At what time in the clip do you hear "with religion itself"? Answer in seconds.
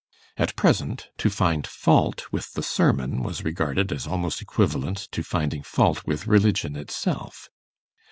6.07-7.49